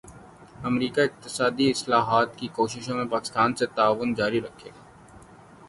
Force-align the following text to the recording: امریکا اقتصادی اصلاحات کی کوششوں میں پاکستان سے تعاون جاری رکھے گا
امریکا 0.63 1.01
اقتصادی 1.03 1.69
اصلاحات 1.71 2.35
کی 2.37 2.47
کوششوں 2.55 2.95
میں 2.95 3.05
پاکستان 3.11 3.55
سے 3.55 3.65
تعاون 3.75 4.13
جاری 4.13 4.41
رکھے 4.41 4.69
گا 4.69 4.83